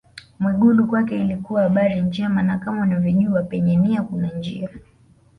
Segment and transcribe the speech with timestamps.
[0.39, 4.69] Mwigulu kwake ilikuwa habari njema na kama unavyojua penye nia kuna njia